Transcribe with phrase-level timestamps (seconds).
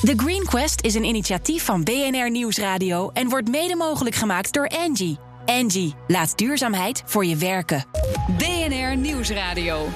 [0.00, 4.68] The Green Quest is een initiatief van BNR Nieuwsradio en wordt mede mogelijk gemaakt door
[4.68, 5.18] Angie.
[5.46, 7.84] Angie, laat duurzaamheid voor je werken.
[8.38, 9.88] BNR Nieuwsradio.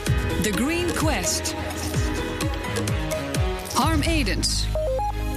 [0.42, 1.54] The Green Quest.
[3.74, 4.66] Harm Edens.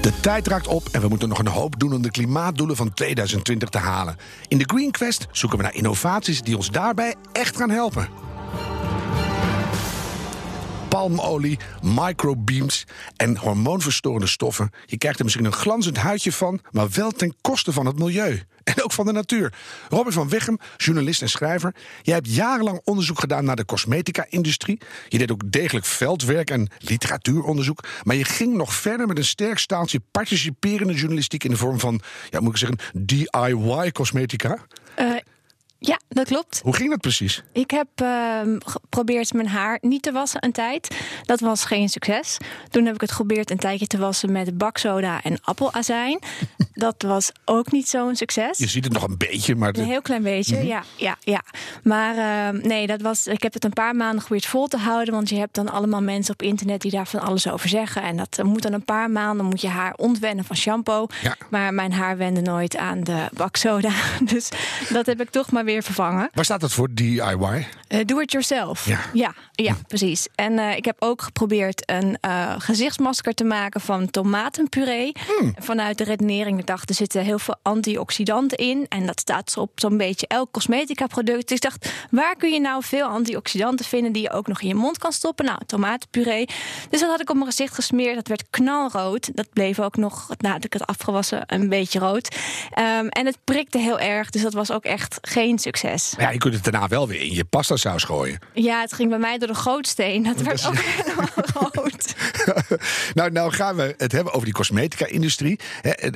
[0.01, 2.93] De tijd raakt op en we moeten nog een hoop doen om de klimaatdoelen van
[2.93, 4.15] 2020 te halen.
[4.47, 8.07] In de Green Quest zoeken we naar innovaties die ons daarbij echt gaan helpen.
[10.97, 12.85] Palmolie, microbeams
[13.15, 14.71] en hormoonverstorende stoffen.
[14.85, 18.41] Je krijgt er misschien een glanzend huidje van, maar wel ten koste van het milieu.
[18.63, 19.53] En ook van de natuur.
[19.89, 21.75] Robert van Weghem, journalist en schrijver.
[22.01, 24.79] Jij hebt jarenlang onderzoek gedaan naar de cosmetica-industrie.
[25.07, 27.83] Je deed ook degelijk veldwerk en literatuuronderzoek.
[28.03, 32.01] Maar je ging nog verder met een sterk staaltje participerende journalistiek in de vorm van,
[32.29, 34.57] ja, moet ik zeggen, DIY-cosmetica.
[34.99, 35.15] Uh,
[35.79, 36.59] ja, dat klopt.
[36.63, 37.43] Hoe ging dat precies?
[37.51, 40.95] Ik heb uh, geprobeerd mijn haar niet te wassen een tijd.
[41.23, 42.37] Dat was geen succes.
[42.69, 46.19] Toen heb ik het geprobeerd een tijdje te wassen met baksoda en appelazijn.
[46.73, 48.57] dat was ook niet zo'n succes.
[48.57, 49.75] Je ziet het nog een beetje, maar...
[49.75, 50.69] Een heel klein beetje, mm -hmm.
[50.69, 51.43] ja, ja, ja.
[51.83, 55.13] Maar uh, nee, dat was, ik heb het een paar maanden geprobeerd vol te houden.
[55.13, 58.01] Want je hebt dan allemaal mensen op internet die daar van alles over zeggen.
[58.01, 61.07] En dat moet dan een paar maanden, moet je haar ontwennen van shampoo.
[61.21, 61.35] Ja.
[61.49, 63.91] Maar mijn haar wende nooit aan de baksoda.
[64.33, 64.49] Dus
[64.89, 66.29] dat heb ik toch maar weer vervangen.
[66.33, 67.67] Waar staat dat voor, DIY?
[67.89, 68.85] Uh, do it yourself.
[68.85, 70.27] Ja, ja, ja precies.
[70.35, 75.11] En uh, ik heb ook geprobeerd een uh, gezichtsmasker te maken van tomatenpuree.
[75.37, 75.55] Hmm.
[75.59, 78.85] Vanuit de redenering, ik dacht, er zitten heel veel antioxidanten in.
[78.89, 81.47] En dat staat op zo'n beetje elk cosmetica product.
[81.47, 84.67] Dus ik dacht, waar kun je nou veel antioxidanten vinden die je ook nog in
[84.67, 85.45] je mond kan stoppen?
[85.45, 86.45] Nou, tomatenpuree.
[86.89, 88.15] Dus dat had ik op mijn gezicht gesmeerd.
[88.15, 89.35] Dat werd knalrood.
[89.35, 92.35] Dat bleef ook nog, nadat ik het afgewassen, een beetje rood.
[92.99, 94.29] Um, en het prikte heel erg.
[94.29, 96.13] Dus dat was ook echt geen succes.
[96.17, 98.39] Ja, je kunt het daarna wel weer in je pastasaus gooien.
[98.53, 100.23] Ja, het ging bij mij door de gootsteen.
[100.23, 102.15] Dat werd ook helemaal rood.
[103.13, 105.59] nou, nou gaan we het hebben over die cosmetica-industrie.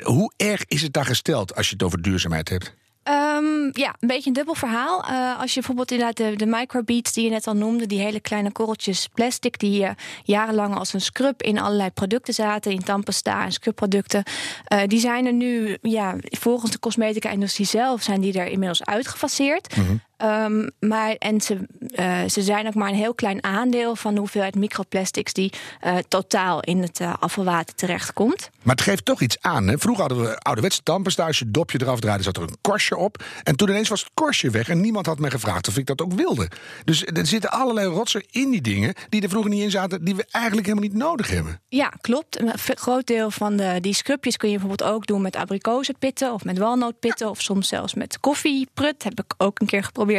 [0.03, 2.73] Hoe erg is het daar gesteld als je het over duurzaamheid hebt?
[3.09, 5.03] Um, ja, een beetje een dubbel verhaal.
[5.09, 8.19] Uh, als je bijvoorbeeld inderdaad de, de microbeads die je net al noemde, die hele
[8.19, 9.89] kleine korreltjes plastic die uh,
[10.23, 14.23] jarenlang als een scrub in allerlei producten zaten, in tandpasta en scrubproducten,
[14.73, 19.75] uh, die zijn er nu, ja, volgens de cosmetica-industrie zelf, zijn die er inmiddels uitgefaseerd.
[19.75, 20.01] -hmm.
[20.23, 24.19] Um, maar, en ze, uh, ze zijn ook maar een heel klein aandeel van de
[24.19, 25.53] hoeveelheid microplastics die
[25.85, 28.49] uh, totaal in het uh, afvalwater terechtkomt.
[28.61, 29.67] Maar het geeft toch iets aan.
[29.67, 29.77] Hè?
[29.77, 31.25] Vroeger hadden we ouderwetse tandpasta.
[31.25, 33.23] Als je dopje eraf draaide, zat er een korstje op.
[33.43, 34.69] En toen ineens was het korstje weg.
[34.69, 36.49] En niemand had me gevraagd of ik dat ook wilde.
[36.85, 40.15] Dus er zitten allerlei rotsen in die dingen die er vroeger niet in zaten, die
[40.15, 41.61] we eigenlijk helemaal niet nodig hebben.
[41.67, 42.39] Ja, klopt.
[42.39, 46.43] Een groot deel van de, die scrubjes kun je bijvoorbeeld ook doen met abrikozenpitten of
[46.43, 47.25] met walnootpitten.
[47.25, 47.31] Ja.
[47.31, 49.03] Of soms zelfs met koffieprut.
[49.03, 50.09] Heb ik ook een keer geprobeerd.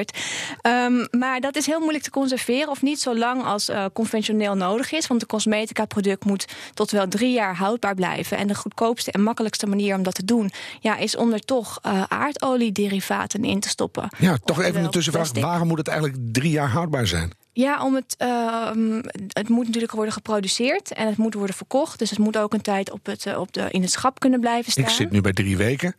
[0.66, 4.54] Um, maar dat is heel moeilijk te conserveren of niet zo lang als uh, conventioneel
[4.54, 5.06] nodig is.
[5.06, 6.44] Want een cosmetica-product moet
[6.74, 8.36] tot wel drie jaar houdbaar blijven.
[8.36, 11.78] En de goedkoopste en makkelijkste manier om dat te doen, ja, is om er toch
[11.86, 14.08] uh, aardoliederivaten in te stoppen.
[14.18, 15.32] Ja, toch even een tussenvraag.
[15.32, 17.30] Waarom moet het eigenlijk drie jaar houdbaar zijn?
[17.52, 18.70] Ja, om het, uh,
[19.28, 21.98] het moet natuurlijk worden geproduceerd en het moet worden verkocht.
[21.98, 24.40] Dus het moet ook een tijd op het, uh, op de, in het schap kunnen
[24.40, 24.84] blijven staan.
[24.84, 25.94] Ik zit nu bij drie weken.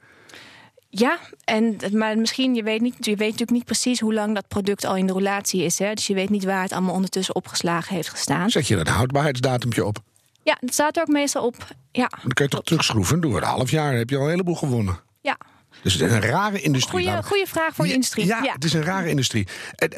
[0.96, 4.48] Ja, en, maar misschien, je weet, niet, je weet natuurlijk niet precies hoe lang dat
[4.48, 5.80] product al in de relatie is.
[5.80, 5.94] Hè?
[5.94, 8.50] Dus je weet niet waar het allemaal ondertussen opgeslagen heeft gestaan.
[8.50, 9.98] Zet je dat houdbaarheidsdatumtje op?
[10.44, 11.56] Ja, dat staat er ook meestal op.
[11.92, 12.10] Ja.
[12.22, 13.22] Dan kun je toch terugschroeven.
[13.22, 15.00] Door een half jaar heb je al een heleboel gewonnen.
[15.22, 15.38] Ja,
[15.82, 17.08] dus het is een rare industrie.
[17.08, 18.26] Goeie, goeie vraag voor de industrie.
[18.26, 19.48] Ja, ja, het is een rare industrie.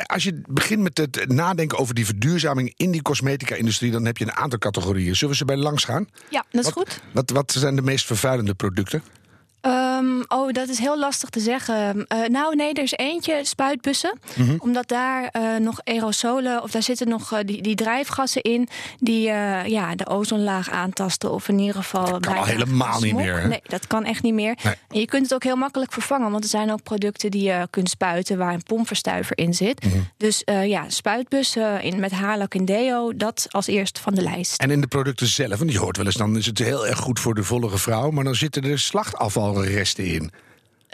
[0.05, 4.25] Als je begint met het nadenken over die verduurzaming in die cosmetica-industrie, dan heb je
[4.25, 5.15] een aantal categorieën.
[5.15, 6.07] Zullen we ze bij langs gaan?
[6.29, 7.01] Ja, dat is wat, goed.
[7.11, 9.03] Wat, wat zijn de meest vervuilende producten?
[9.67, 12.05] Um, oh, dat is heel lastig te zeggen.
[12.13, 14.17] Uh, nou, nee, er is eentje, spuitbussen.
[14.19, 14.41] Mhm.
[14.41, 14.57] Mm -hmm.
[14.59, 18.67] Omdat daar uh, nog aerosolen, of daar zitten nog uh, die, die drijfgassen in...
[18.99, 19.21] die
[19.65, 22.05] ja, de ozonlaag aantasten, of in ieder geval...
[22.05, 23.41] Dat kan al helemaal niet meer.
[23.41, 23.47] Hè?
[23.47, 24.57] Nee, dat kan echt niet meer.
[24.63, 24.73] Nee.
[24.89, 26.31] En je kunt het ook heel makkelijk vervangen...
[26.31, 28.37] want er zijn ook producten die je kunt spuiten...
[28.37, 29.83] waar een pompverstuiver in zit.
[29.83, 29.93] Mhm.
[29.93, 30.09] Mm -hmm.
[30.17, 33.15] Dus ja, spuitbussen in, met haarlak en deo...
[33.15, 34.61] dat als eerst van de lijst.
[34.61, 36.15] En in de producten zelf, want je hoort wel eens...
[36.15, 38.09] dan is het heel erg goed voor de vollige vrouw...
[38.11, 38.79] maar dan zitten er
[39.63, 40.31] terroristen in.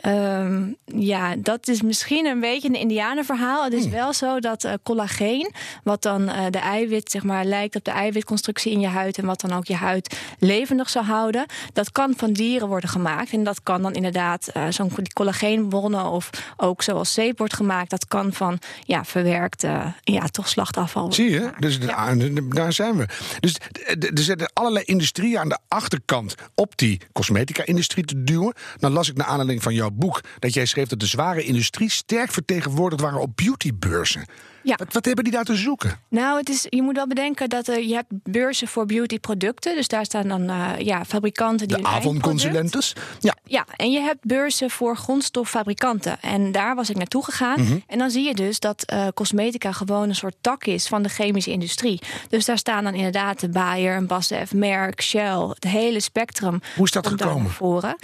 [0.05, 3.63] Um, ja, dat is misschien een beetje een indianenverhaal.
[3.63, 3.91] Het is Hmm.
[3.91, 5.51] wel zo dat uh, collageen,
[5.83, 9.25] wat dan uh, de eiwit, zeg maar, lijkt op de eiwitconstructie in je huid en
[9.25, 13.31] wat dan ook je huid levendig zou houden, dat kan van dieren worden gemaakt.
[13.31, 18.07] En dat kan dan inderdaad uh, zo'n collageenbonnen of ook zoals zeep wordt gemaakt, dat
[18.07, 19.65] kan van ja, verwerkt
[20.03, 21.13] ja, toch slachtafval.
[21.13, 21.51] Zie je?
[21.59, 22.15] Dus ja.
[22.49, 23.05] daar zijn we.
[23.39, 23.55] Dus
[23.99, 28.53] er zitten allerlei industrieën aan de achterkant op die cosmetica-industrie te duwen.
[28.79, 31.89] Dan las ik naar aanleiding van jouw boek dat jij schreef dat de zware industrie
[31.89, 34.25] sterk vertegenwoordigd waren op beautybeurzen.
[34.63, 34.75] Ja.
[34.75, 35.99] Wat, wat hebben die daar te zoeken?
[36.07, 39.75] Nou, het is, je moet wel bedenken dat er, je hebt beurzen voor beautyproducten.
[39.75, 42.95] Dus daar staan dan eh, ja, fabrikanten die De avondconsulentes?
[43.19, 43.35] Ja.
[43.43, 46.21] Ja, en je hebt beurzen voor grondstoffabrikanten.
[46.21, 47.61] En daar was ik naartoe gegaan.
[47.61, 47.77] Mhm.
[47.87, 51.09] En dan zie je dus dat eh, cosmetica gewoon een soort tak is van de
[51.09, 52.01] chemische industrie.
[52.29, 56.61] Dus daar staan dan inderdaad de Bayer, een BASF, Merck, Shell, het hele spectrum.
[56.75, 57.51] Hoe is dat gekomen?
[57.51, 57.95] voren.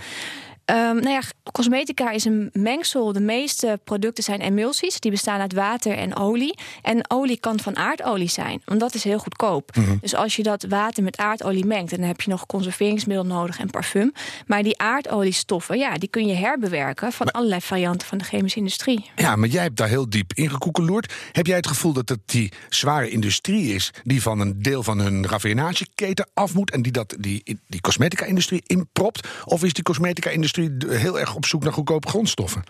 [0.67, 1.21] Ehm, nou ja,
[1.51, 3.13] cosmetica is een mengsel.
[3.13, 4.99] De meeste producten zijn emulsies.
[4.99, 6.57] Die bestaan uit water en olie.
[6.81, 9.75] En olie kan van aardolie zijn, want dat is heel goedkoop.
[9.75, 9.95] Mhm.
[10.01, 11.89] Dus als je dat water met aardolie mengt...
[11.89, 14.11] dan heb je nog conserveringsmiddel nodig en parfum.
[14.47, 17.11] Maar die aardoliestoffen, ja, die kun je herbewerken...
[17.11, 19.11] van allerlei varianten van de chemische industrie.
[19.15, 21.13] Ja, maar jij hebt daar heel diep in gekoekeloerd.
[21.31, 24.99] Heb jij het gevoel dat het die zware industrie is die van een deel van
[24.99, 29.27] hun raffinageketen af moet en die dat die, die cosmetica-industrie inpropt?
[29.45, 30.56] Of is die cosmetica-industrie
[30.87, 32.63] heel erg op zoek naar goedkope grondstoffen?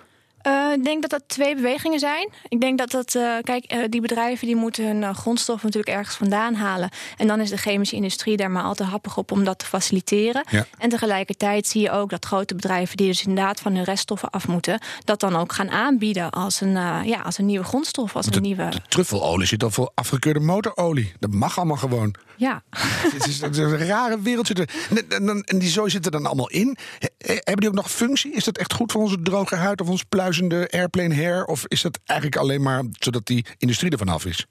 [0.78, 2.30] Ik denk dat dat twee bewegingen zijn.
[2.48, 5.98] Ik denk dat dat, eh, kijk, eh, die bedrijven die moeten hun eh, grondstoffen natuurlijk
[5.98, 6.90] ergens vandaan halen.
[7.18, 9.66] En dan is de chemische industrie daar maar al te happig op om dat te
[9.66, 10.44] faciliteren.
[10.52, 10.66] Ja.
[10.78, 14.48] En tegelijkertijd zie je ook dat grote bedrijven die dus inderdaad van hun reststoffen af
[14.48, 16.72] moeten, dat dan ook gaan aanbieden als een,
[17.06, 18.70] ja, als een nieuwe grondstof, als een nieuwe.
[18.70, 21.14] De truffelolie zit al voor afgekeurde motorolie.
[21.20, 22.16] Dat mag allemaal gewoon.
[22.38, 22.64] Ja.
[22.70, 24.50] Het is, het is een rare wereld.
[24.60, 24.70] er-
[25.10, 26.78] En, en, en die zooi zit er dan allemaal in.
[27.00, 28.32] He- he- hebben die ook nog functie?
[28.34, 31.46] Is dat echt goed voor onze droge huid of ons pluizende airplane hair?
[31.46, 34.46] Of is dat eigenlijk alleen maar zodat die industrie ervan af is?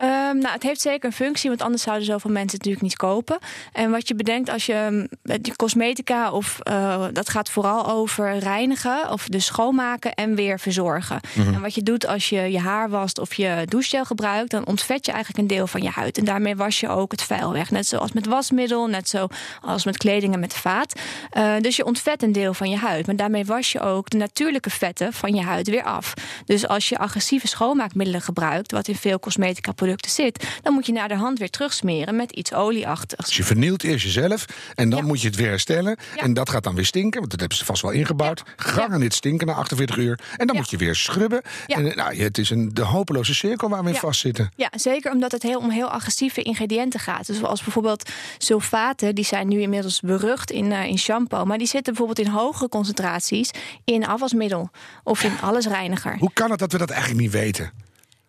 [0.00, 2.96] Ehm, nou, het heeft zeker een functie, want anders zouden zoveel mensen het natuurlijk niet
[2.96, 3.38] kopen.
[3.72, 5.08] En wat je bedenkt als je mm,
[5.40, 11.20] die cosmetica of eh, dat gaat vooral over reinigen of dus schoonmaken en weer verzorgen.
[11.36, 15.06] En wat je doet als je je haar wast of je douchegel gebruikt, dan ontvet
[15.06, 16.18] je eigenlijk een deel van je huid.
[16.18, 17.70] En daarmee was je ook het vuil weg.
[17.70, 21.00] Net zoals met wasmiddel, net zoals met kleding en met vaat.
[21.30, 23.06] Eh, dus je ontvet een deel van je huid.
[23.06, 26.14] Maar daarmee was je ook de natuurlijke vetten van je huid weer af.
[26.44, 30.92] Dus als je agressieve schoonmaakmiddelen gebruikt, wat in veel cosmetica producten zit, dan moet je
[30.92, 33.26] naar de hand weer terugsmeren met iets olieachtigs.
[33.26, 34.44] Dus je vernielt eerst jezelf
[34.74, 35.04] en dan Ja.
[35.06, 35.96] moet je het weer herstellen.
[36.16, 36.22] Ja.
[36.22, 38.42] En dat gaat dan weer stinken, want dat hebben ze vast wel ingebouwd.
[38.56, 40.18] Gang aan dit stinken na 48 uur.
[40.36, 41.42] En dan moet je weer schrubben.
[41.66, 41.76] Ja.
[41.76, 44.50] En nou, het is een de hopeloze cirkel waar we in vastzitten.
[44.56, 47.26] Ja, zeker omdat het heel, om heel agressieve ingrediënten gaat.
[47.26, 51.44] Dus zoals bijvoorbeeld sulfaten, die zijn nu inmiddels berucht in, eh, in shampoo.
[51.44, 53.50] Maar die zitten bijvoorbeeld in hogere concentraties
[53.84, 54.70] in afwasmiddel
[55.04, 56.16] of in allesreiniger.
[56.18, 57.72] Hoe kan het dat we dat eigenlijk niet weten?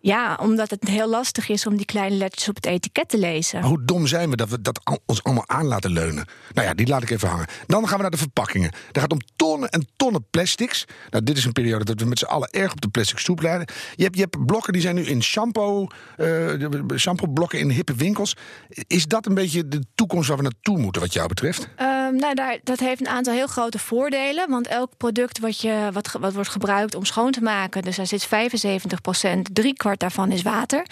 [0.04, 3.60] Ja, omdat het heel lastig is om die kleine lettertjes op het etiket te lezen.
[3.60, 6.26] Maar hoe dom zijn we dat we dat ons allemaal aan laten leunen?
[6.52, 7.46] Nou ja, die laat ik even hangen.
[7.66, 8.72] Dan gaan we naar de verpakkingen.
[8.86, 10.84] Het gaat om tonnen en tonnen plastics.
[11.10, 13.40] Nou, dit is een periode dat we met z'n allen erg op de plastic stoep
[13.40, 13.66] leiden.
[13.94, 16.54] Je hebt, je hebt blokken die zijn nu in shampoo, eh
[16.96, 18.36] shampoo blokken in hippe winkels.
[18.86, 21.68] Is dat een beetje de toekomst waar we naartoe moeten, wat jou betreft?
[21.76, 24.50] Ehm, nou, daar, dat heeft een aantal heel grote voordelen.
[24.50, 28.06] Want elk product wat, je, wat, wat wordt gebruikt om schoon te maken, dus daar
[28.06, 30.86] zit 75 procent, drie kwart daarvan is water.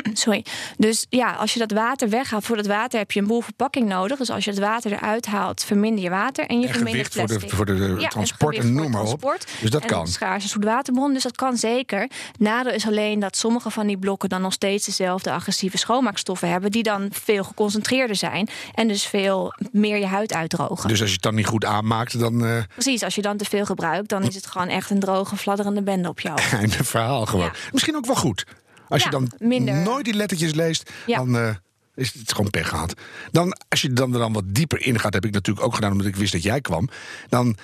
[0.12, 0.44] Sorry.
[0.78, 3.88] Dus ja, als je dat water weghaalt, voor dat water heb je een boel verpakking
[3.88, 4.18] nodig.
[4.18, 7.30] Dus als je het water eruit haalt, verminder je water en je En vermindert gewicht
[7.30, 7.56] voor de, plastic.
[7.78, 9.36] voor de Ja, transport en noem maar op.
[9.60, 10.06] Dus dat en kan.
[10.06, 12.10] Schaarse zoetwaterbron, dus dat kan zeker.
[12.38, 16.70] Nadeel is alleen dat sommige van die blokken dan nog steeds dezelfde agressieve schoonmaakstoffen hebben,
[16.70, 20.88] die dan veel geconcentreerder zijn en dus veel meer je huid uitdrogen.
[20.88, 23.44] Dus als je het dan niet goed aanmaakt, dan eh Precies, als je dan te
[23.44, 26.38] veel gebruikt, dan is het gewoon echt een droge, fladderende bende op jou.
[26.52, 27.44] einde verhaal gewoon.
[27.44, 27.52] Ja.
[27.72, 28.44] Misschien ook wel goed.
[28.92, 29.74] Als je dan minder.
[29.74, 31.16] nooit die lettertjes leest, Ja.
[31.16, 31.54] dan eh,
[31.94, 32.94] is het gewoon pech gehad.
[33.30, 35.92] Dan, als je dan er dan wat dieper in gaat, heb ik natuurlijk ook gedaan
[35.92, 36.88] omdat ik wist dat jij kwam.
[37.28, 37.56] Dan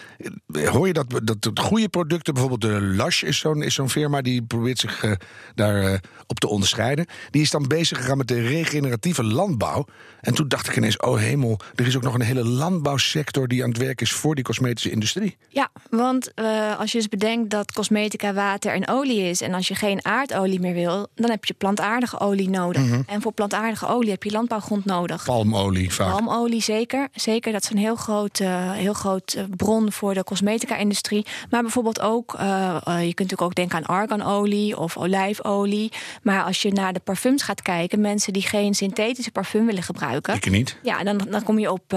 [0.52, 4.23] eh, hoor je dat, dat goede producten, bijvoorbeeld de Lush is zo'n is zo'n firma
[4.23, 5.12] die probeert zich eh,
[5.54, 7.06] daar eh, op te onderscheiden.
[7.30, 9.85] Die is dan bezig gegaan met de regeneratieve landbouw.
[10.20, 13.62] En toen dacht ik ineens, oh hemel, er is ook nog een hele landbouwsector die
[13.62, 15.37] aan het werk is voor die cosmetische industrie.
[15.49, 16.35] Ja, want
[16.78, 19.40] als je dus bedenkt dat cosmetica water en olie is...
[19.40, 22.82] en als je geen aardolie meer wil, dan heb je plantaardige olie nodig.
[22.82, 23.02] Mhm.
[23.06, 25.25] En voor plantaardige olie heb je landbouwgrond nodig.
[25.25, 26.10] Palmolie vaak.
[26.12, 27.08] Palmolie zeker.
[27.14, 31.26] Zeker, dat is een heel groot, eh, heel groot eh, bron voor de cosmetica-industrie.
[31.50, 32.44] Maar bijvoorbeeld ook, eh,
[32.84, 35.92] je kunt natuurlijk ook denken aan arganolie of olijfolie.
[36.22, 40.34] Maar als je naar de parfums gaat kijken, mensen die geen synthetische parfum willen gebruiken.
[40.34, 40.76] Ik niet.
[40.82, 41.96] Ja, dan, dan kom je op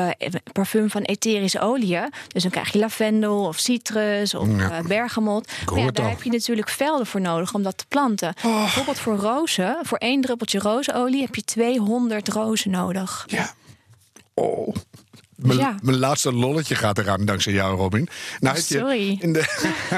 [0.52, 2.12] parfum van etherische oliën.
[2.28, 4.82] Dus dan krijg je lavendel of citrus of Ja.
[4.88, 5.52] bergamot.
[5.66, 6.12] Maar ja, daar al.
[6.12, 8.34] heb je natuurlijk velden voor nodig om dat te planten.
[8.42, 13.24] Bijvoorbeeld voor rozen, voor één druppeltje rozenolie heb je 200 rozen nodig.
[13.28, 13.54] Ja.
[14.34, 14.76] Oh.
[15.36, 15.76] Mijn, Ja.
[15.82, 18.08] mijn laatste lolletje gaat eraan dankzij jou, Robin.
[18.40, 19.18] Nou, Sorry.
[19.20, 19.46] In de,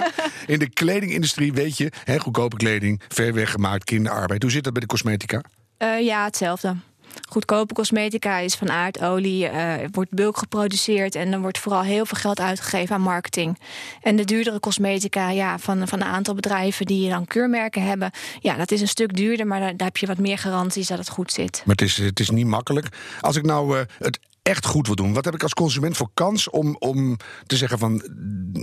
[0.53, 4.41] in de kledingindustrie weet je, hè, goedkope kleding, ver weg gemaakt, kinderarbeid.
[4.41, 5.41] Hoe zit dat bij de cosmetica?
[5.77, 6.75] Eh, ja, hetzelfde.
[7.29, 12.17] Goedkope cosmetica is van aardolie, uh, wordt bulk geproduceerd en er wordt vooral heel veel
[12.17, 13.59] geld uitgegeven aan marketing.
[14.01, 18.55] En de duurdere cosmetica ja, van, van een aantal bedrijven die dan keurmerken hebben, ja,
[18.55, 21.09] dat is een stuk duurder, maar daar, daar heb je wat meer garanties dat het
[21.09, 21.61] goed zit.
[21.65, 22.87] Maar het is, het is niet makkelijk.
[23.21, 25.13] Als ik nou uh, het echt goed wil doen?
[25.13, 28.03] Wat heb ik als consument voor kans om, om te zeggen van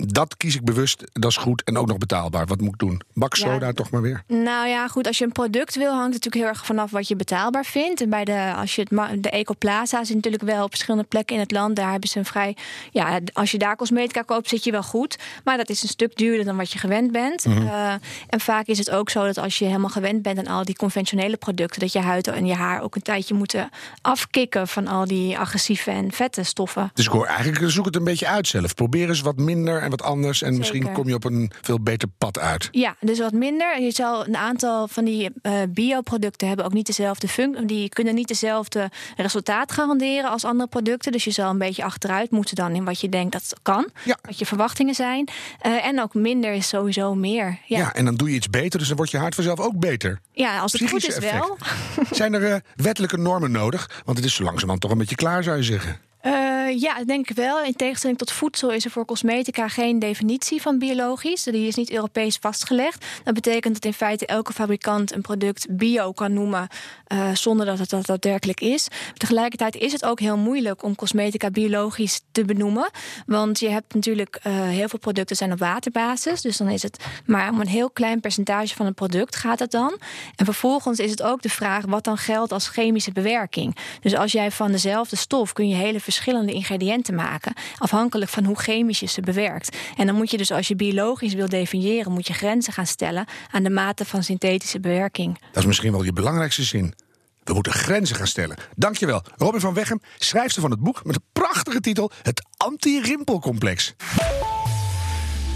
[0.06, 2.46] dat kies ik bewust, dat is goed en ook nog betaalbaar?
[2.46, 3.00] Wat moet ik doen?
[3.14, 4.22] Bak soda ja, toch maar weer?
[4.26, 7.08] Nou ja, goed, als je een product wil, hangt het natuurlijk heel erg vanaf wat
[7.08, 8.00] je betaalbaar vindt.
[8.00, 11.42] En bij de, als je het, de Ecoplaza is natuurlijk wel op verschillende plekken in
[11.42, 11.76] het land.
[11.76, 12.56] Daar hebben ze een vrij.
[12.90, 15.18] Ja, als je daar cosmetica koopt, zit je wel goed.
[15.44, 17.44] Maar dat is een stuk duurder dan wat je gewend bent.
[17.44, 17.66] Mm -hmm.
[17.66, 17.92] uh,
[18.28, 20.76] en vaak is het ook zo dat als je helemaal gewend bent aan al die
[20.76, 23.70] conventionele producten, dat je huid en je haar ook een tijdje moeten
[24.02, 26.90] afkicken van al die agressieve en vette stoffen.
[26.94, 28.74] Dus ik hoor eigenlijk, zoek het een beetje uit zelf.
[28.74, 30.42] Probeer eens wat minder en wat anders.
[30.42, 30.58] En Zeker.
[30.58, 32.68] misschien kom je op een veel beter pad uit.
[32.70, 33.80] Ja, dus wat minder.
[33.80, 37.64] Je zal een aantal van die uh, bioproducten hebben ook niet dezelfde functie.
[37.66, 41.12] Die kunnen niet dezelfde resultaat garanderen als andere producten.
[41.12, 43.88] Dus je zal een beetje achteruit moeten dan in wat je denkt dat kan.
[44.04, 44.18] Ja.
[44.22, 45.28] Wat je verwachtingen zijn.
[45.66, 47.58] Uh, en ook minder is sowieso meer.
[47.66, 47.78] Ja.
[47.78, 47.94] ja.
[47.94, 48.78] en dan doe je iets beter.
[48.78, 50.20] Dus dan wordt je hart vanzelf ook beter.
[50.32, 51.32] Ja, als het goed is effect.
[51.32, 51.58] wel.
[52.10, 54.02] Zijn er uh, wettelijke normen nodig?
[54.04, 56.00] Want het is zo langzamerhand toch een beetje klaar, zou je zeggen.
[56.22, 57.62] Uh, ja, denk ik wel.
[57.62, 61.42] In tegenstelling tot voedsel is er voor cosmetica geen definitie van biologisch.
[61.42, 63.06] Die is niet Europees vastgelegd.
[63.24, 66.68] Dat betekent dat in feite elke fabrikant een product bio kan noemen
[67.12, 68.88] uh, zonder dat het dat daadwerkelijk is.
[69.14, 72.90] Tegelijkertijd is het ook heel moeilijk om cosmetica biologisch te benoemen.
[73.26, 76.40] Want je hebt natuurlijk uh, heel veel producten zijn op waterbasis.
[76.40, 79.70] Dus dan is het maar om een heel klein percentage van een product gaat het
[79.70, 79.98] dan.
[80.36, 83.76] En vervolgens is het ook de vraag wat dan geldt als chemische bewerking.
[84.00, 88.58] Dus als jij van dezelfde stof kun je hele verschillende ingrediënten maken, afhankelijk van hoe
[88.58, 89.76] chemisch je ze bewerkt.
[89.96, 93.26] En dan moet je dus als je biologisch wil definiëren, moet je grenzen gaan stellen
[93.50, 95.38] aan de mate van synthetische bewerking.
[95.52, 96.94] Dat is misschien wel je belangrijkste zin.
[97.44, 98.56] We moeten grenzen gaan stellen.
[98.76, 103.94] Dankjewel, Robin van Weghem, schrijfster van het boek met de prachtige titel Het Anti-Rimpelcomplex.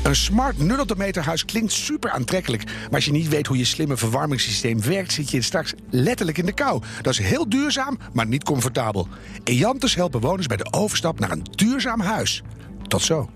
[0.04, 0.86] Een smart 0
[1.20, 2.64] huis klinkt super aantrekkelijk.
[2.64, 6.46] Maar als je niet weet hoe je slimme verwarmingssysteem werkt, zit je straks letterlijk in
[6.46, 6.82] de kou.
[7.02, 9.08] Dat is heel duurzaam, maar niet comfortabel.
[9.44, 12.42] Eantes helpen bewoners bij de overstap naar een duurzaam huis.
[12.88, 13.30] Tot zo.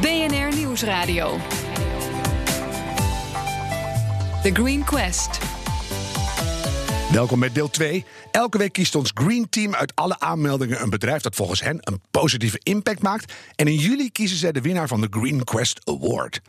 [0.00, 1.38] BNR Nieuwsradio.
[4.42, 5.59] The Green Quest.
[7.12, 8.04] Welkom bij deel 2.
[8.30, 12.00] Elke week kiest ons Green Team uit alle aanmeldingen een bedrijf dat volgens hen een
[12.10, 13.32] positieve impact maakt.
[13.56, 16.40] En in juli kiezen zij de winnaar van de Green Quest Award.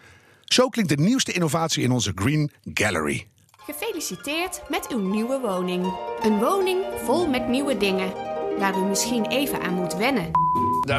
[0.44, 3.28] Zo klinkt de nieuwste innovatie in onze Green Gallery.
[3.58, 5.94] Gefeliciteerd met uw nieuwe woning.
[6.24, 8.14] Een woning vol met nieuwe dingen,
[8.60, 10.32] waar u misschien even aan moet wennen.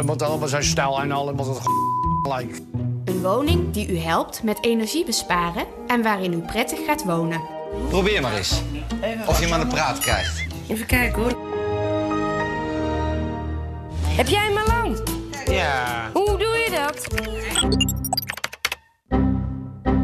[0.05, 1.61] Moet allemaal zijn stijl en allemaal het
[2.23, 2.61] gelijk.
[3.05, 7.62] Een woning die u helpt met energie besparen en waarin u prettig gaat wonen.
[7.89, 8.63] Probeer maar eens.
[9.27, 10.45] Of je hem aan de praat krijgt.
[10.69, 11.51] Even kijken hoor.
[14.07, 14.99] Heb jij hem al lang?
[15.51, 16.11] Ja.
[16.13, 17.07] Hoe doe je dat?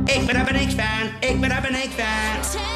[0.05, 1.29] Ik ben er niks van.
[1.31, 2.68] Ik ben er niks van.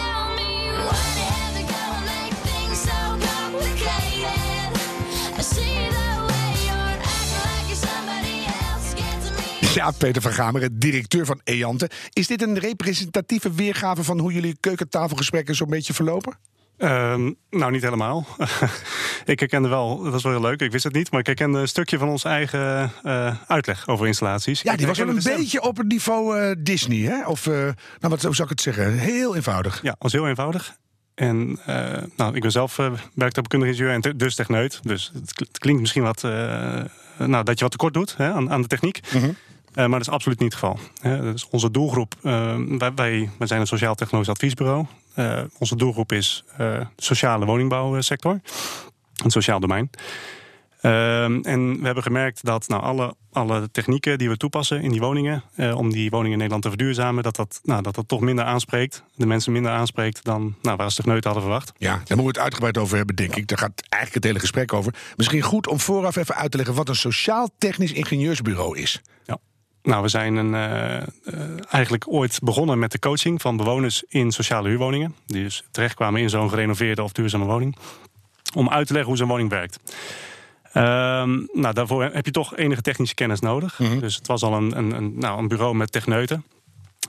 [9.74, 11.90] Ja, Peter van Gameren, directeur van Eante.
[12.12, 16.38] Is dit een representatieve weergave van hoe jullie keukentafelgesprekken zo'n beetje verlopen?
[16.78, 18.26] Um, nou, niet helemaal.
[19.24, 21.58] ik herkende wel, dat was wel heel leuk, ik wist het niet, maar ik herkende
[21.58, 24.62] een stukje van ons eigen uh, uitleg over installaties.
[24.62, 27.26] Ja, die was wel een beetje op het niveau uh, Disney, hè?
[27.26, 28.98] Of, uh, nou, wat zou ik het zeggen?
[28.98, 29.82] Heel eenvoudig.
[29.82, 30.76] Ja, was heel eenvoudig.
[31.14, 31.58] En
[32.16, 32.76] nou, ik ben zelf
[33.14, 34.80] werktuigbekundig ingenieur en dus techneut.
[34.82, 36.22] Dus het klinkt misschien wat,
[37.18, 39.00] nou, dat je wat tekort doet hè, aan, aan de techniek.
[39.12, 39.36] Mm -hmm.
[39.74, 40.78] Uh, maar dat is absoluut niet het geval.
[41.32, 44.86] dus onze doelgroep, uh, wij, wij, wij, zijn een sociaal-technologisch adviesbureau.
[45.16, 48.40] Uh, onze doelgroep is de sociale woningbouwsector,
[49.24, 49.90] een sociaal domein.
[50.80, 55.42] En we hebben gemerkt dat nou, alle, alle technieken die we toepassen in die woningen,
[55.74, 59.02] om die woningen in Nederland te verduurzamen, dat dat, nou, dat dat toch minder aanspreekt,
[59.14, 61.72] de mensen minder aanspreekt dan nou, waar ze techneuten hadden verwacht.
[61.78, 63.36] Ja, daar moeten we het uitgebreid over hebben, denk ja.
[63.36, 63.48] ik.
[63.48, 64.94] Daar gaat eigenlijk het hele gesprek over.
[65.16, 69.02] Misschien goed om vooraf even uit te leggen wat een sociaal-technisch ingenieursbureau is.
[69.24, 69.38] Ja.
[69.82, 71.02] Nou, we zijn een, uh,
[71.34, 75.14] uh, eigenlijk ooit begonnen met de coaching van bewoners in sociale huurwoningen.
[75.26, 77.76] Die dus terechtkwamen in zo'n gerenoveerde of duurzame woning.
[78.54, 79.78] Om uit te leggen hoe zo'n woning werkt.
[80.74, 83.78] Um, nou, daarvoor heb je toch enige technische kennis nodig.
[83.78, 84.00] Mm -hmm.
[84.00, 86.44] Dus het was al een, een, een, nou, een bureau met techneuten.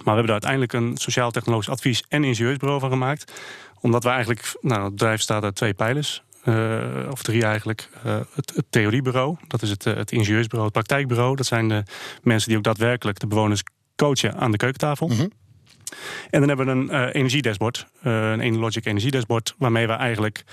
[0.04, 3.32] Maar we hebben daar uiteindelijk een sociaal-technologisch advies- en ingenieursbureau van gemaakt.
[3.80, 6.24] Omdat we eigenlijk, nou, het bedrijf staat uit twee pijlers.
[6.46, 7.90] Uh, of drie eigenlijk.
[8.06, 10.64] Uh, het, het, theoriebureau, dat is het, het ingenieursbureau.
[10.64, 11.84] Het praktijkbureau, dat zijn de
[12.22, 13.64] mensen die ook daadwerkelijk de bewoners
[13.96, 15.08] coachen aan de keukentafel.
[15.08, 15.32] Mm -hmm.
[16.30, 20.44] En dan hebben we een uh, energiedashboard, een Enologic energiedashboard, waarmee we eigenlijk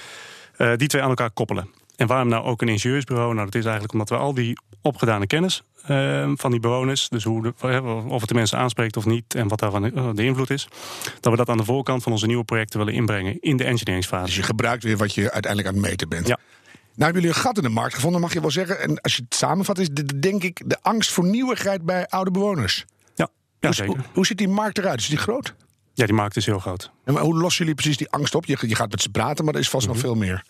[0.61, 1.71] Eh, die twee aan elkaar koppelen.
[1.97, 3.35] En waarom nou ook een ingenieursbureau?
[3.35, 7.25] Nou, dat is eigenlijk omdat we al die opgedane kennis uh, van die bewoners, dus
[7.25, 10.51] hoe de, of het de mensen aanspreekt of niet en wat daarvan de, de invloed
[10.51, 10.69] is,
[11.21, 14.25] dat we dat aan de voorkant van onze nieuwe projecten willen inbrengen in de engineeringsfase.
[14.25, 16.27] Dus je gebruikt weer wat je uiteindelijk aan het meten bent.
[16.27, 16.39] Ja.
[16.95, 18.81] Nou hebben jullie een gat in de markt gevonden, mag je wel zeggen.
[18.81, 22.31] En als je het samenvat, is dit, denk ik de angst voor nieuwigheid bij oude
[22.31, 22.85] bewoners.
[23.15, 23.29] Ja,
[23.61, 23.95] ja zeker.
[23.95, 25.01] Hoe, hoe ziet die markt eruit?
[25.01, 25.55] Is die groot?
[26.00, 26.90] Ja, die markt is heel groot.
[27.04, 28.45] En maar hoe lossen jullie precies die angst op?
[28.45, 30.45] Je, je gaat met ze praten, maar er is vast nog veel meer.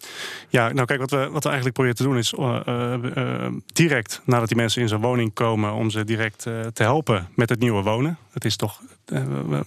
[0.48, 3.46] Ja, nou kijk, wat we, wat we eigenlijk proberen te doen is uh, uh, uh,
[3.72, 7.58] direct nadat die mensen in zo'n woning komen, om ze direct te helpen met het
[7.60, 8.18] nieuwe wonen.
[8.32, 8.80] Het is toch.
[9.04, 9.64] we,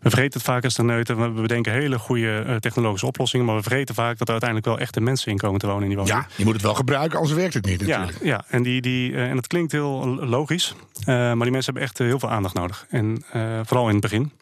[0.00, 1.34] we vergeten het vaak als de neuten.
[1.34, 5.00] We bedenken hele goede technologische oplossingen, maar we vergeten vaak dat er uiteindelijk wel echte
[5.00, 6.16] mensen in komen te wonen in die woning.
[6.16, 8.18] Ja, je moet het wel gebruiken, anders werkt het niet natuurlijk.
[8.22, 8.44] Ja, ja.
[8.48, 10.74] en, die, die, en dat klinkt heel logisch,
[11.06, 12.86] maar die mensen hebben echt heel veel aandacht nodig.
[12.88, 13.24] En
[13.64, 14.32] vooral in het begin.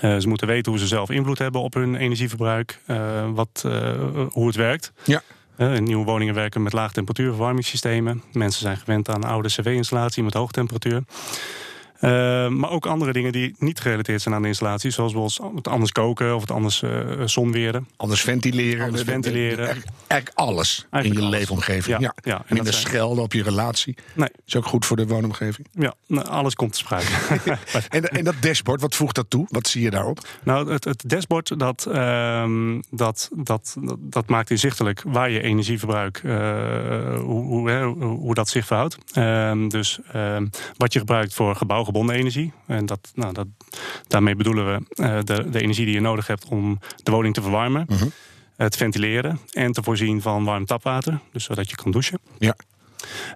[0.00, 3.92] Uh, ze moeten weten hoe ze zelf invloed hebben op hun energieverbruik, uh, wat, uh,
[4.30, 4.92] hoe het werkt.
[5.04, 5.22] Ja.
[5.56, 8.22] in nieuwe woningen werken met laag temperatuur verwarmingssystemen.
[8.32, 10.96] Mensen zijn gewend aan oude cv-installatie met hoogtemperatuur.
[10.96, 11.02] Uh,
[12.48, 14.90] maar ook andere dingen die niet gerelateerd zijn aan de installatie.
[14.90, 17.88] Zoals bijvoorbeeld het anders koken of het anders uh, zonweren.
[17.96, 18.84] Anders ventileren.
[18.84, 19.66] Anders ventileren.
[19.66, 21.38] Eigenlijk alles eigenlijk in je alles.
[21.38, 22.00] leefomgeving.
[22.00, 22.32] Ja, ja.
[22.32, 22.44] ja.
[22.48, 22.86] Minder zijn...
[22.86, 23.96] schelden op je relatie.
[24.14, 24.28] Nee.
[24.46, 25.66] Is ook goed voor de woonomgeving.
[25.72, 27.06] Ja, nou, alles komt te sprake.
[27.88, 29.46] en, en, dat dashboard, wat voegt dat toe?
[29.48, 30.18] Wat zie je daarop?
[30.42, 36.22] Nou, het, het dashboard dat, uh, dat, dat, dat, dat, maakt inzichtelijk waar je energieverbruik,
[36.22, 36.34] uh,
[37.18, 38.98] hoe, hoe, hoe, hoe, dat zich verhoudt.
[39.12, 42.52] Ehm, dus ehm, wat je gebruikt voor gebouw gebonden energie.
[42.66, 43.46] En dat, nou, dat,
[44.08, 47.42] daarmee bedoelen we uh, de, de, energie die je nodig hebt om de woning te
[47.42, 48.12] verwarmen, -hmm.
[48.70, 52.18] te ventileren en te voorzien van warm tapwater, dus zodat je kan douchen.
[52.38, 52.56] Ja.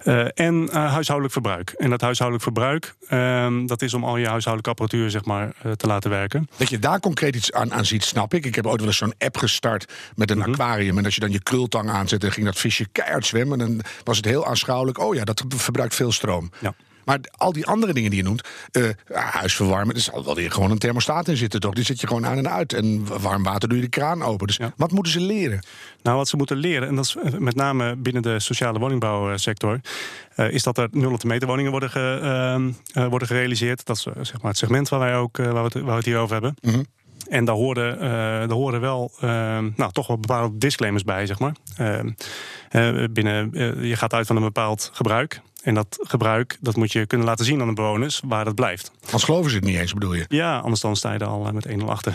[0.04, 1.70] Uh, en uh, huishoudelijk verbruik.
[1.70, 5.86] En dat huishoudelijk verbruik, uh, dat is om al je huishoudelijke apparatuur zeg maar, te
[5.86, 6.48] laten werken.
[6.56, 8.46] Dat je daar concreet iets aan, aan ziet, snap ik.
[8.46, 10.48] Ik heb ooit wel eens zo'n app gestart met een Mhm.
[10.48, 10.62] mm -hmm.
[10.62, 10.98] aquarium.
[10.98, 13.60] En als je dan je krultang aanzet, dan ging dat visje keihard zwemmen.
[13.60, 14.98] En dan was het heel aanschouwelijk.
[14.98, 16.50] Oh ja, dat verbruikt veel stroom.
[16.60, 16.74] Ja.
[17.06, 20.70] Maar al die andere dingen die je noemt, uh, huisverwarmen, er zal wel weer gewoon
[20.70, 21.74] een thermostaat in zitten, toch?
[21.74, 22.72] Die zet je gewoon aan en uit.
[22.72, 24.46] En warm water doe je de kraan open.
[24.46, 24.72] Dus ja.
[24.76, 25.60] wat moeten ze leren?
[26.02, 29.80] Nou, wat ze moeten leren, en dat is met name binnen de sociale woningbouwsector,
[30.36, 33.84] uh, is dat er nul op de meter woningen worden, ge, uh, uh, worden gerealiseerd.
[33.86, 36.04] Dat is zeg maar het segment waar wij ook waar we, het, waar we het
[36.04, 36.56] hier over hebben.
[36.60, 36.86] Mm -hmm.
[37.28, 39.20] En daar horen, uh, daar horen wel uh,
[39.76, 41.54] nou, toch wel bepaalde disclaimers bij, zeg maar.
[41.80, 43.50] Uh, binnen,
[43.88, 45.40] je gaat uit van een bepaald gebruik.
[45.66, 48.90] En dat gebruik, dat moet je kunnen laten zien aan de bewoners waar dat blijft.
[49.04, 50.24] Anders geloven ze het niet eens, bedoel je?
[50.28, 52.14] Ja, anders dan sta je er al met 1-0 achter.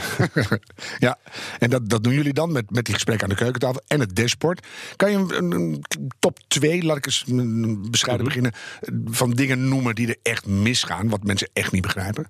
[0.99, 1.17] ja,
[1.59, 4.15] en dat, dat doen jullie dan met, met die gesprekken aan de keukentafel en het
[4.15, 4.67] dashboard.
[4.95, 5.83] Kan je een, een
[6.19, 8.51] top 2, laat ik eens bescheiden mm -hmm.
[8.51, 8.51] beginnen,
[9.05, 12.27] van dingen noemen die er echt misgaan, wat mensen echt niet begrijpen?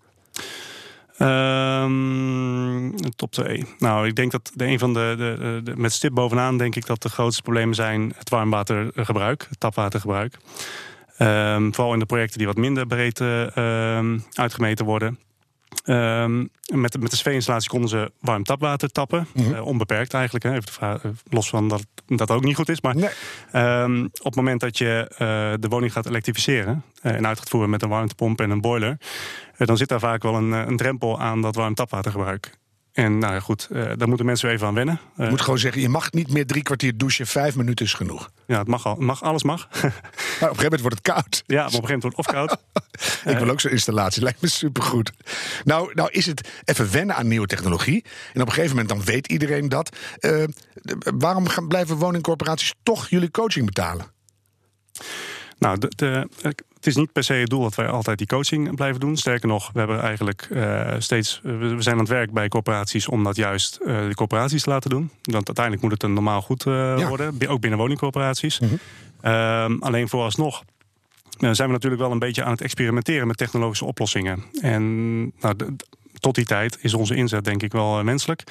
[1.19, 3.65] Um, top 2.
[3.77, 6.85] Nou, ik denk dat de een van de, de, de, met stip bovenaan denk ik
[6.85, 10.37] dat de grootste problemen zijn het warmwatergebruik, het tapwatergebruik.
[11.21, 15.19] Um, vooral in de projecten die wat minder breed uh, um, uitgemeten worden.
[15.85, 19.27] Um, met, met de SV-installatie konden ze warm tapwater tappen.
[19.33, 19.53] Mm -hmm.
[19.53, 20.43] uh, onbeperkt eigenlijk.
[20.43, 20.51] Hè.
[20.51, 22.81] Even vraag, los van dat dat ook niet goed is.
[22.81, 23.09] Maar nee.
[23.83, 25.17] um, op het moment dat je uh,
[25.59, 26.83] de woning gaat elektrificeren...
[27.03, 28.97] Uh, en uit gaat voeren met een warmtepomp en een boiler...
[29.57, 32.57] dan zit daar vaak wel een, een drempel aan dat warm tapwatergebruik.
[32.91, 34.99] En nou ja, goed, uh, daar moeten mensen even aan wennen.
[35.17, 37.27] Je moet gewoon zeggen, je mag niet meer drie kwartier douchen.
[37.27, 38.29] Vijf minuten is genoeg.
[38.47, 39.67] Ja, het mag, al, mag alles mag.
[39.71, 41.43] Maar op een gegeven moment wordt het koud.
[41.45, 42.57] Ja, maar op een gegeven moment wordt het of koud.
[43.33, 45.11] Ik wil ook zo'n installatie, lijkt me supergoed.
[45.63, 48.05] Nou, nou is het even wennen aan nieuwe technologie.
[48.33, 49.97] En op een gegeven moment dan weet iedereen dat.
[50.19, 50.43] Uh,
[51.17, 54.05] waarom gaan, blijven woningcorporaties toch jullie coaching betalen?
[55.57, 56.27] Nou, de, de,
[56.81, 59.17] het is niet per se het doel dat wij altijd die coaching blijven doen.
[59.17, 61.39] Sterker nog, we hebben eigenlijk uh, steeds.
[61.43, 64.89] we zijn aan het werk bij corporaties om dat juist uh, de corporaties te laten
[64.89, 65.09] doen.
[65.21, 67.07] Want uiteindelijk moet het een normaal goed ja.
[67.07, 67.47] worden.
[67.47, 68.59] Ook binnen woningcorporaties.
[68.59, 68.71] Mhm.
[68.71, 68.79] Mm
[69.21, 69.81] -hmm.
[69.81, 70.63] alleen vooralsnog.
[71.37, 74.43] zijn we natuurlijk wel een beetje aan het experimenteren met technologische oplossingen.
[74.61, 75.75] En nou, de,
[76.19, 78.43] tot die tijd is onze inzet denk ik wel menselijk.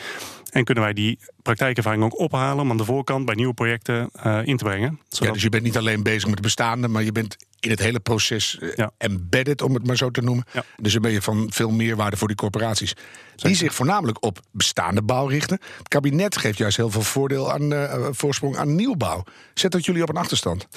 [0.51, 4.39] En kunnen wij die praktijkervaring ook ophalen om aan de voorkant bij nieuwe projecten uh,
[4.45, 5.01] in te brengen.
[5.09, 5.27] Zodat...
[5.27, 7.79] Ja, dus je bent niet alleen bezig met de bestaande, maar je bent in het
[7.79, 8.91] hele proces ja.
[8.99, 10.45] embedded, om het maar zo te noemen.
[10.53, 10.65] Ja.
[10.77, 12.89] Dus dan ben je van veel meerwaarde voor die corporaties.
[12.89, 13.49] Zeker.
[13.49, 15.59] Die zich voornamelijk op bestaande bouw richten.
[15.79, 19.25] Het kabinet geeft juist heel veel voordeel aan uh, voorsprong aan nieuwbouw.
[19.55, 20.69] Zet dat jullie op een achterstand?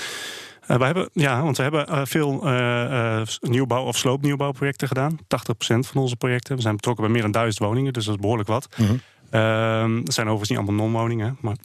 [0.67, 5.19] Uh, we hebben, ja, want we hebben uh, veel uh, nieuwbouw- of sloopnieuwbouwprojecten gedaan.
[5.19, 5.25] 80%
[5.57, 6.55] van onze projecten.
[6.55, 8.67] We zijn betrokken bij meer dan duizend woningen, dus dat is behoorlijk wat.
[8.77, 10.03] Mm -hmm.
[10.03, 11.37] dat zijn overigens niet allemaal non-woningen.
[11.41, 11.55] Maar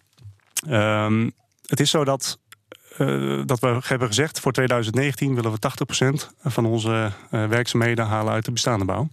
[0.68, 1.26] uh,
[1.66, 2.38] het is zo dat,
[2.98, 4.40] uh, dat we hebben gezegd...
[4.40, 5.58] voor 2019 willen we
[6.30, 9.08] 80% van onze uh, werkzaamheden halen uit de bestaande bouw.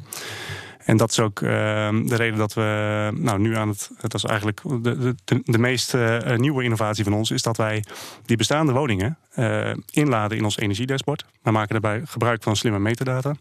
[0.86, 3.92] En dat is ook ehm, de reden dat we nou, nu aan het.
[4.02, 7.32] Dat is eigenlijk de, de, de meest eh, nieuwe innovatie van ons.
[7.32, 7.84] Is dat wij
[8.26, 11.26] die bestaande woningen eh, inladen in ons energiedashboard.
[11.42, 13.36] We maken daarbij gebruik van slimme metadata.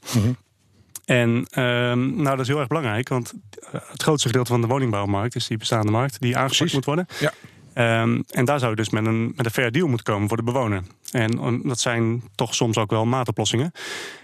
[1.04, 3.33] En ehm, nou, dat is heel erg belangrijk, want
[3.72, 7.07] eh, het grootste gedeelte van de woningbouwmarkt is die bestaande markt die aangepakt moet worden.
[7.20, 7.33] Ja.
[7.74, 10.37] Ehm, en daar zou je dus met een, met een fair deal moeten komen voor
[10.37, 10.82] de bewoner.
[11.10, 13.72] En dat zijn toch soms ook wel maatoplossingen.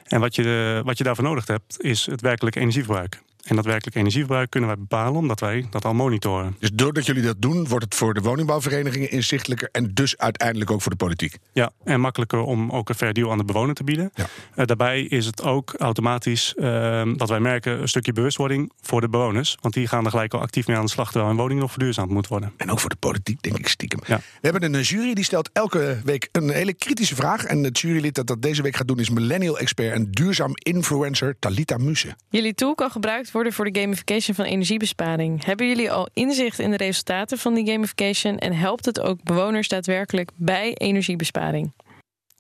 [0.05, 3.21] En wat je, wat je daarvoor nodig hebt, is het werkelijk energieverbruik.
[3.45, 6.57] En dat werkelijk energieverbruik kunnen wij bepalen omdat wij dat al monitoren.
[6.59, 10.83] Dus doordat jullie dat doen, wordt het voor de woningbouwverenigingen inzichtelijker en dus uiteindelijk ook
[10.83, 11.39] voor de politiek.
[11.53, 14.11] Ja, en makkelijker om ook een fair deal aan de bewoner te bieden.
[14.15, 14.27] Ja.
[14.57, 19.09] Uh, daarbij is het ook automatisch uh, dat wij merken een stukje bewustwording voor de
[19.09, 19.57] bewoners.
[19.61, 21.71] Want die gaan er gelijk al actief mee aan de slag terwijl een woning nog
[21.71, 22.53] verduurzaamd moet worden.
[22.57, 24.01] En ook voor de politiek, denk ik stiekem.
[24.07, 24.17] Ja.
[24.17, 27.45] We hebben een jury die stelt elke week een hele kritische vraag.
[27.45, 31.77] En het jurylid dat dat deze week gaat doen is millennial-expert en duurzaam influencer Talita
[31.77, 32.17] Muse.
[32.29, 35.45] Jullie tool kan gebruikt worden voor de gamification van energiebesparing.
[35.45, 39.69] Hebben jullie al inzicht in de resultaten van die gamification en helpt het ook bewoners
[39.69, 41.73] daadwerkelijk bij energiebesparing?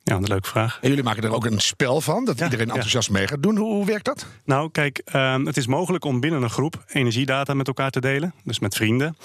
[0.03, 0.79] Ja, een leuke vraag.
[0.81, 2.72] En jullie maken er ook een spel van, dat Ja, iedereen ja.
[2.72, 3.57] enthousiast mee gaat doen.
[3.57, 4.26] Hoe, hoe werkt dat?
[4.44, 8.35] Nou, kijk, ehm, het is mogelijk om binnen een groep energiedata met elkaar te delen.
[8.44, 9.16] Dus met vrienden.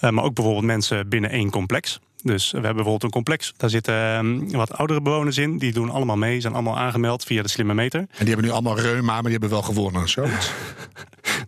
[0.00, 2.00] Eh, maar ook bijvoorbeeld mensen binnen één complex.
[2.22, 3.52] Dus we hebben bijvoorbeeld een complex.
[3.56, 5.58] Daar zitten ehm, wat oudere bewoners in.
[5.58, 8.00] Die doen allemaal mee, zijn allemaal aangemeld via de slimme meter.
[8.00, 10.08] En die hebben nu allemaal reuma, maar die hebben wel gewonnen.
[10.08, 10.50] Zoiets.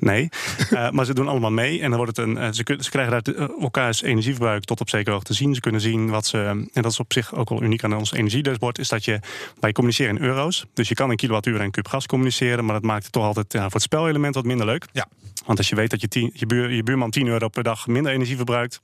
[0.03, 0.29] Nee,
[0.71, 1.81] Eh, maar ze doen allemaal mee.
[1.81, 4.81] En dan wordt het een, eh, ze, kun- ze krijgen daar eh, elkaars energieverbruik tot
[4.81, 5.55] op zekere hoogte te zien.
[5.55, 6.39] Ze kunnen zien wat ze.
[6.73, 8.79] En dat is op zich ook wel uniek aan ons energiedashboard.
[8.79, 9.21] Is dat je.
[9.61, 10.65] Wij communiceren in euro's.
[10.75, 12.65] Dus je kan in kilowattuur en kub gas communiceren.
[12.65, 14.87] Maar dat maakt het toch altijd ja, voor het spelelement wat minder leuk.
[14.93, 15.07] Ja.
[15.47, 17.87] Want als je weet dat je, tien, je, buur, je buurman 10 euro per dag
[17.87, 18.81] minder energie verbruikt.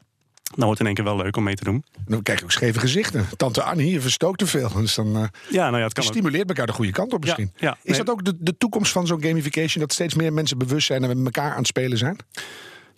[0.55, 1.85] Dan wordt het in één keer wel leuk om mee te doen.
[2.07, 3.27] Dan krijg je ook scheve gezichten.
[3.37, 4.73] Tante Annie, je verstookt te veel.
[4.73, 6.11] Dus dan eh, Ja, nou ja, het kan ook.
[6.11, 7.53] stimuleert elkaar de goede kant op misschien.
[7.57, 7.91] Ja, ja.
[7.93, 9.83] Is dat ook de, de toekomst van zo'n gamification?
[9.83, 12.17] Dat steeds meer mensen bewust zijn en met elkaar aan het spelen zijn?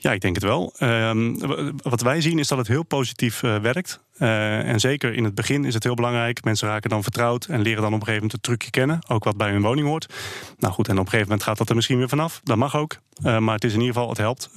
[0.03, 0.75] Ja, ik denk het wel.
[0.79, 1.35] Ehm,
[1.77, 4.01] wat wij zien is dat het heel positief eh, werkt.
[4.17, 6.45] Eh, en zeker in het begin is het heel belangrijk.
[6.45, 8.99] Mensen raken dan vertrouwd en leren dan op een gegeven moment het trucje kennen.
[9.09, 10.15] Ook wat bij hun woning hoort.
[10.59, 12.41] Nou goed, en op een gegeven moment gaat dat er misschien weer vanaf.
[12.45, 12.97] Dat mag ook.
[13.23, 14.49] Eh, maar het is in ieder geval, het helpt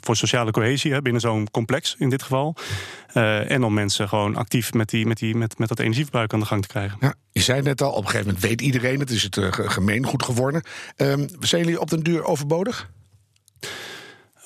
[0.00, 2.56] voor sociale cohesie hè, binnen zo'n complex in dit geval.
[3.12, 6.46] En om mensen gewoon actief met, die, met, die, met, met dat energieverbruik aan de
[6.46, 6.96] gang te krijgen.
[7.00, 9.10] Ja, je zei net al, op een gegeven moment weet iedereen het.
[9.10, 10.62] Is het ge- gemeengoed geworden.
[10.96, 12.90] Ehm, zijn jullie op den duur overbodig?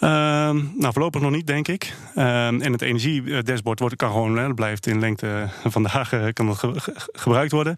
[0.00, 1.94] Ehm, nou, voorlopig nog niet, denk ik.
[2.14, 6.58] Ehm, en het energiedashboard wordt, kan gewoon, blijft in lengte van de dagen kan dat
[6.58, 7.76] ge- ge- gebruikt worden.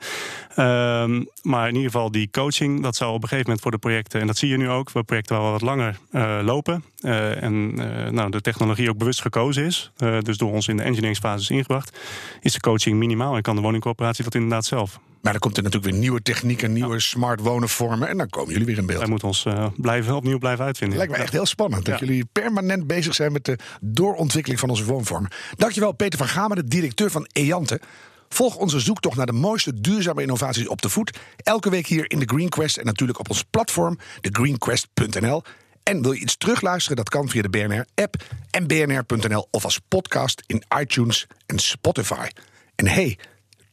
[0.55, 3.79] Ehm, maar in ieder geval die coaching, dat zou op een gegeven moment voor de
[3.79, 6.85] projecten, en dat zie je nu ook, waar projecten wel wat langer eh, lopen.
[6.99, 10.77] eh, en eh, nou, de technologie ook bewust gekozen is, eh, dus door ons in
[10.77, 11.99] de engineeringsfase is ingebracht,
[12.41, 14.99] is de coaching minimaal en kan de woningcorporatie dat inderdaad zelf.
[15.23, 18.09] Maar dan komt er natuurlijk weer nieuwe technieken, nieuwe smart wonen vormen.
[18.09, 18.99] En dan komen jullie weer in beeld.
[18.99, 20.99] Wij moeten ons eh, blijven, opnieuw blijven uitvinden.
[20.99, 24.85] Lijkt me echt heel spannend dat jullie permanent bezig zijn met de doorontwikkeling van onze
[24.85, 25.31] woonvormen.
[25.57, 27.81] Dankjewel Peter van Gamer, de directeur van Eante.
[28.29, 31.19] Volg onze zoektocht naar de mooiste duurzame innovaties op de voet.
[31.37, 35.43] Elke week hier in de Green Quest en natuurlijk op ons platform, thegreenquest.nl.
[35.83, 36.97] En wil je iets terugluisteren?
[36.97, 38.15] Dat kan via de BNR-app
[38.51, 42.27] en bnr.nl of als podcast in iTunes en Spotify.
[42.75, 43.19] En hey,